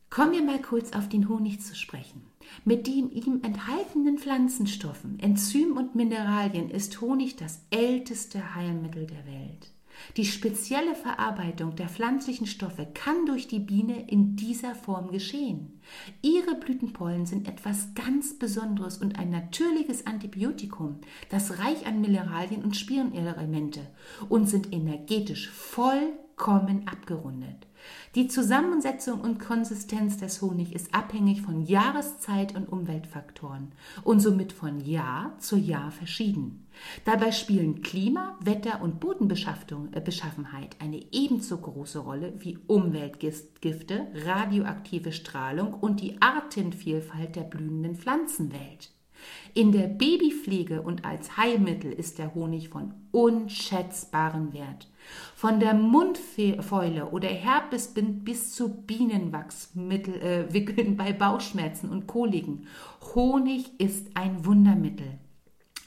Kommen 0.10 0.32
wir 0.32 0.44
mal 0.44 0.62
kurz 0.62 0.94
auf 0.94 1.10
den 1.10 1.30
Honig 1.30 1.62
zu 1.62 1.76
sprechen. 1.76 2.24
Mit 2.66 2.88
den 2.88 3.12
ihm 3.12 3.42
enthaltenen 3.44 4.18
Pflanzenstoffen, 4.18 5.20
Enzymen 5.20 5.78
und 5.78 5.96
Mineralien 5.96 6.72
ist 6.72 7.02
Honig 7.02 7.36
das 7.36 7.62
älteste 7.70 8.56
Heilmittel 8.56 9.06
der 9.06 9.26
Welt. 9.26 9.72
Die 10.16 10.26
spezielle 10.26 10.96
Verarbeitung 10.96 11.76
der 11.76 11.90
pflanzlichen 11.90 12.48
Stoffe 12.48 12.88
kann 12.94 13.26
durch 13.26 13.48
die 13.48 13.60
Biene 13.60 14.10
in 14.10 14.36
dieser 14.36 14.76
Form 14.76 15.12
geschehen. 15.12 15.80
Ihre 16.22 16.56
Blütenpollen 16.56 17.26
sind 17.26 17.48
etwas 17.48 17.94
ganz 17.94 18.38
Besonderes 18.40 18.98
und 18.98 19.20
ein 19.20 19.30
natürliches 19.30 20.08
Antibiotikum, 20.08 21.00
das 21.30 21.60
reich 21.60 21.86
an 21.86 22.02
Mineralien 22.02 22.64
und 22.64 22.76
Spurenelemente 22.76 23.82
und 24.30 24.50
sind 24.50 24.74
energetisch 24.74 25.50
vollkommen 25.50 26.88
abgerundet. 26.88 27.67
Die 28.16 28.28
Zusammensetzung 28.28 29.22
und 29.22 29.40
Konsistenz 29.40 30.18
des 30.18 30.42
Honig 30.42 30.74
ist 30.74 30.94
abhängig 30.94 31.42
von 31.42 31.62
Jahreszeit 31.66 32.56
und 32.56 32.68
Umweltfaktoren 32.68 33.72
und 34.04 34.20
somit 34.20 34.54
von 34.54 34.80
Jahr 34.80 35.38
zu 35.40 35.58
Jahr 35.58 35.92
verschieden. 35.92 36.68
Dabei 37.06 37.32
spielen 37.32 37.82
Klima, 37.82 38.38
Wetter 38.40 38.82
und 38.82 39.00
Bodenbeschaffenheit 39.00 40.76
äh, 40.80 40.84
eine 40.84 41.04
ebenso 41.12 41.58
große 41.58 42.00
Rolle 42.00 42.34
wie 42.40 42.58
Umweltgifte, 42.68 44.08
radioaktive 44.26 45.12
Strahlung 45.12 45.74
und 45.74 46.02
die 46.02 46.22
Artenvielfalt 46.22 47.36
der 47.36 47.44
blühenden 47.44 47.96
Pflanzenwelt. 47.96 48.92
In 49.54 49.72
der 49.72 49.88
Babypflege 49.88 50.82
und 50.82 51.06
als 51.06 51.38
Heilmittel 51.38 51.92
ist 51.92 52.20
der 52.20 52.36
Honig 52.36 52.70
von 52.70 52.94
unschätzbarem 53.12 54.54
Wert. 54.54 54.88
Von 55.36 55.60
der 55.60 55.74
Mundfäule 55.74 57.12
oder 57.12 57.28
Herpes 57.28 57.94
bis 57.96 58.54
zu 58.54 58.70
Bienenwachswickeln 58.70 60.22
äh, 60.22 60.92
bei 60.98 61.14
Bauchschmerzen 61.14 61.90
und 61.90 62.08
Koliken. 62.08 62.68
Honig 63.14 63.80
ist 63.80 64.08
ein 64.16 64.46
Wundermittel. 64.46 65.20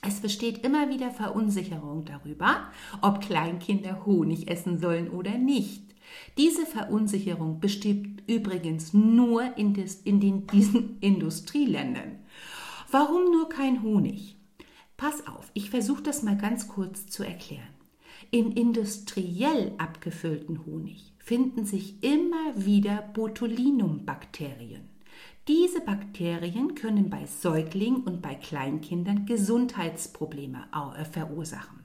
Es 0.03 0.21
besteht 0.21 0.65
immer 0.65 0.89
wieder 0.89 1.11
Verunsicherung 1.11 2.07
darüber, 2.07 2.71
ob 3.03 3.21
Kleinkinder 3.21 4.07
Honig 4.07 4.49
essen 4.49 4.79
sollen 4.79 5.11
oder 5.11 5.37
nicht. 5.37 5.95
Diese 6.39 6.65
Verunsicherung 6.65 7.61
besteht 7.61 8.23
übrigens 8.27 8.95
nur 8.95 9.57
in, 9.57 9.75
des, 9.75 10.01
in 10.03 10.21
den, 10.21 10.47
diesen 10.53 10.99
Industrieländern. 11.01 12.19
Warum 12.91 13.31
nur 13.31 13.49
kein 13.49 13.83
Honig? 13.83 14.37
Pass 14.97 15.27
auf, 15.27 15.51
ich 15.55 15.71
versuche 15.71 16.03
das 16.03 16.23
mal 16.23 16.37
ganz 16.37 16.69
kurz 16.69 17.07
zu 17.07 17.23
erklären. 17.23 17.69
In 18.33 18.53
industriell 18.53 19.73
abgefüllten 19.79 20.65
Honig 20.65 21.13
finden 21.19 21.65
sich 21.65 22.03
immer 22.05 22.55
wieder 22.55 23.03
Botulinum-Bakterien. 23.13 24.89
Diese 25.49 25.81
Bakterien 25.81 26.77
können 26.77 27.11
bei 27.11 27.27
Säuglingen 27.27 28.05
und 28.05 28.23
bei 28.23 28.37
Kleinkindern 28.37 29.27
Gesundheitsprobleme 29.27 30.65
äh, 30.97 31.05
verursachen. 31.05 31.81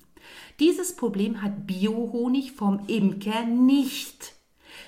Dieses 0.60 0.96
Problem 0.96 1.42
hat 1.42 1.66
Biohonig 1.66 2.52
vom 2.52 2.86
Imker 2.86 3.46
nicht. 3.46 4.34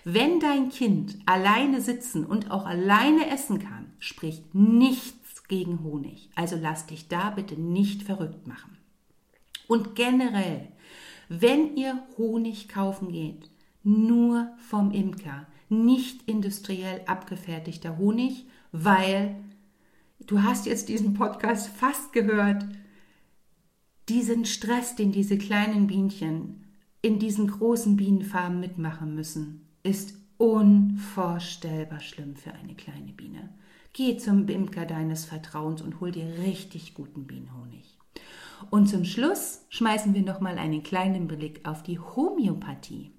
Wenn 0.04 0.40
dein 0.40 0.70
Kind 0.70 1.18
alleine 1.26 1.82
sitzen 1.82 2.24
und 2.24 2.52
auch 2.52 2.68
alleine 2.68 3.32
essen 3.32 3.58
kann, 3.58 3.94
spricht 3.98 4.54
nichts 4.54 5.48
gegen 5.48 5.84
Honig. 5.84 6.30
Also 6.36 6.56
lass 6.62 6.86
dich 6.86 7.08
da 7.08 7.32
bitte 7.32 7.60
nicht 7.60 8.04
verrückt 8.04 8.46
machen. 8.46 8.78
Und 9.68 9.96
generell 9.96 10.68
wenn 11.30 11.76
ihr 11.76 12.02
Honig 12.18 12.70
kaufen 12.70 13.12
geht, 13.12 13.50
nur 13.84 14.52
vom 14.58 14.92
Imker, 14.92 15.48
nicht 15.70 16.28
industriell 16.28 17.02
abgefertigter 17.06 17.98
Honig, 17.98 18.46
weil 18.72 19.36
du 20.26 20.44
hast 20.44 20.66
jetzt 20.66 20.90
diesen 20.90 21.14
Podcast 21.14 21.68
fast 21.70 22.14
gehört, 22.14 22.66
diesen 24.10 24.46
Stress, 24.46 24.96
den 24.96 25.12
diese 25.12 25.38
kleinen 25.38 25.88
Bienchen 25.88 26.64
in 27.02 27.20
diesen 27.20 27.48
großen 27.48 27.98
Bienenfarmen 27.98 28.60
mitmachen 28.60 29.16
müssen, 29.16 29.68
ist 29.84 30.16
unvorstellbar 30.38 32.00
schlimm 32.00 32.36
für 32.36 32.54
eine 32.54 32.76
kleine 32.76 33.12
Biene. 33.12 33.50
Geh 33.94 34.18
zum 34.18 34.48
Imker 34.48 34.86
deines 34.86 35.26
Vertrauens 35.26 35.82
und 35.82 36.00
hol 36.00 36.12
dir 36.12 36.40
richtig 36.40 36.94
guten 36.94 37.26
Bienenhonig. 37.26 37.97
Und 38.70 38.88
zum 38.88 39.06
Schluss 39.06 39.66
schmeißen 39.70 40.14
wir 40.14 40.22
noch 40.22 40.40
mal 40.40 40.58
einen 40.58 40.84
kleinen 40.84 41.28
Blick 41.28 41.68
auf 41.68 41.84
die 41.84 42.00
Homöopathie. 42.00 43.12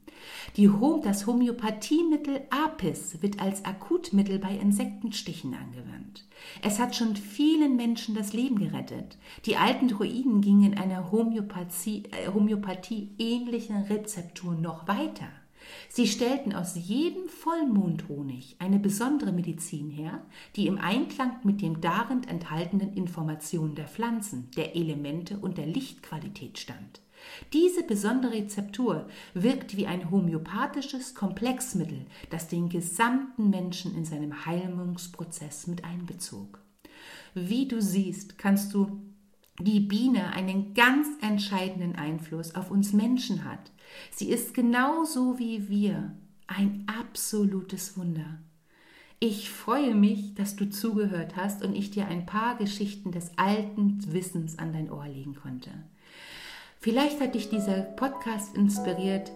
Die 0.56 0.68
Hom 0.68 1.02
das 1.02 1.26
Homöopathiemittel 1.26 2.40
Apis 2.50 3.22
wird 3.22 3.40
als 3.40 3.64
Akutmittel 3.64 4.38
bei 4.38 4.56
Insektenstichen 4.56 5.54
angewandt. 5.54 6.24
Es 6.62 6.78
hat 6.78 6.96
schon 6.96 7.16
vielen 7.16 7.76
Menschen 7.76 8.14
das 8.14 8.32
Leben 8.32 8.58
gerettet. 8.58 9.16
Die 9.46 9.56
alten 9.56 9.88
Druiden 9.88 10.40
gingen 10.40 10.72
in 10.72 10.78
einer 10.78 11.10
Homöopathie, 11.12 12.04
äh, 12.10 12.32
Homöopathie 12.32 13.14
ähnlichen 13.18 13.82
Rezeptur 13.84 14.54
noch 14.54 14.88
weiter. 14.88 15.28
Sie 15.88 16.06
stellten 16.06 16.54
aus 16.54 16.74
jedem 16.76 17.28
Vollmondhonig 17.28 18.56
eine 18.58 18.78
besondere 18.78 19.32
Medizin 19.32 19.90
her, 19.90 20.22
die 20.56 20.66
im 20.66 20.78
Einklang 20.78 21.36
mit 21.44 21.60
den 21.60 21.80
darin 21.80 22.24
enthaltenen 22.24 22.94
Informationen 22.94 23.74
der 23.74 23.88
Pflanzen, 23.88 24.50
der 24.56 24.76
Elemente 24.76 25.38
und 25.38 25.58
der 25.58 25.66
Lichtqualität 25.66 26.58
stand. 26.58 27.00
Diese 27.52 27.82
besondere 27.82 28.32
Rezeptur 28.32 29.08
wirkt 29.34 29.76
wie 29.76 29.86
ein 29.86 30.10
homöopathisches 30.10 31.14
Komplexmittel, 31.14 32.06
das 32.30 32.48
den 32.48 32.68
gesamten 32.68 33.50
Menschen 33.50 33.96
in 33.96 34.04
seinem 34.04 34.46
Heilungsprozess 34.46 35.66
mit 35.66 35.84
einbezog. 35.84 36.60
Wie 37.34 37.66
du 37.66 37.80
siehst, 37.80 38.38
kannst 38.38 38.74
du 38.74 39.00
die 39.60 39.80
Biene 39.80 40.32
einen 40.34 40.74
ganz 40.74 41.08
entscheidenden 41.20 41.96
Einfluss 41.96 42.54
auf 42.54 42.70
uns 42.70 42.92
Menschen 42.92 43.44
hat. 43.44 43.72
Sie 44.10 44.30
ist 44.30 44.54
genauso 44.54 45.38
wie 45.38 45.68
wir 45.68 46.12
ein 46.46 46.86
absolutes 46.86 47.98
Wunder. 47.98 48.38
Ich 49.20 49.50
freue 49.50 49.96
mich, 49.96 50.34
dass 50.34 50.54
du 50.54 50.70
zugehört 50.70 51.34
hast 51.34 51.64
und 51.64 51.74
ich 51.74 51.90
dir 51.90 52.06
ein 52.06 52.24
paar 52.24 52.56
Geschichten 52.56 53.10
des 53.10 53.32
alten 53.36 53.98
Wissens 54.12 54.58
an 54.58 54.72
dein 54.72 54.92
Ohr 54.92 55.08
legen 55.08 55.34
konnte. 55.34 55.70
Vielleicht 56.80 57.20
hat 57.20 57.34
dich 57.34 57.50
dieser 57.50 57.82
Podcast 57.82 58.56
inspiriert, 58.56 59.32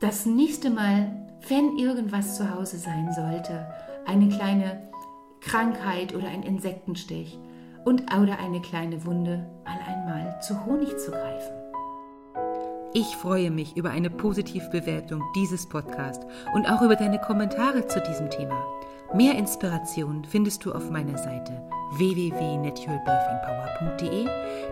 das 0.00 0.26
nächste 0.26 0.68
Mal, 0.68 1.26
wenn 1.48 1.78
irgendwas 1.78 2.36
zu 2.36 2.54
Hause 2.54 2.76
sein 2.76 3.10
sollte, 3.14 3.66
eine 4.04 4.28
kleine 4.28 4.86
Krankheit 5.40 6.14
oder 6.14 6.28
ein 6.28 6.42
Insektenstich 6.42 7.38
und 7.86 8.02
oder 8.20 8.38
eine 8.40 8.60
kleine 8.60 9.06
Wunde, 9.06 9.48
mal 9.64 9.78
einmal 9.86 10.36
zu 10.42 10.66
Honig 10.66 10.98
zu 10.98 11.12
greifen. 11.12 11.54
Ich 12.92 13.16
freue 13.16 13.50
mich 13.52 13.76
über 13.76 13.90
eine 13.90 14.10
Positivbewertung 14.10 15.22
dieses 15.36 15.68
Podcasts 15.68 16.26
und 16.54 16.66
auch 16.66 16.82
über 16.82 16.96
deine 16.96 17.20
Kommentare 17.20 17.86
zu 17.86 18.00
diesem 18.00 18.28
Thema. 18.28 18.60
Mehr 19.14 19.36
Inspiration 19.36 20.24
findest 20.24 20.64
du 20.64 20.72
auf 20.72 20.90
meiner 20.90 21.16
Seite 21.16 21.62
www.naturalbirthingpower.de. 21.92 24.26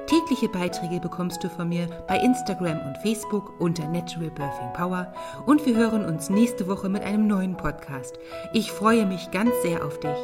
Tägliche 0.07 0.48
Beiträge 0.48 0.98
bekommst 0.98 1.44
du 1.44 1.48
von 1.48 1.68
mir 1.68 1.87
bei 2.09 2.18
Instagram 2.18 2.81
und 2.85 2.98
Facebook 2.98 3.53
unter 3.61 3.87
Natural 3.87 4.31
Birthing 4.31 4.72
Power 4.72 5.14
und 5.46 5.64
wir 5.64 5.77
hören 5.77 6.05
uns 6.05 6.31
nächste 6.31 6.66
Woche 6.66 6.88
mit 6.88 7.05
einem 7.05 7.29
neuen 7.29 7.57
Podcast. 7.57 8.18
Ich 8.53 8.72
freue 8.72 9.07
mich 9.07 9.31
ganz 9.31 9.53
sehr 9.62 9.85
auf 9.85 10.00
dich. 10.00 10.18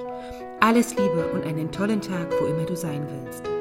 Alles 0.63 0.95
Liebe 0.95 1.27
und 1.33 1.47
einen 1.47 1.73
tollen 1.73 2.03
Tag, 2.03 2.29
wo 2.39 2.45
immer 2.45 2.67
du 2.67 2.77
sein 2.77 3.07
willst. 3.09 3.60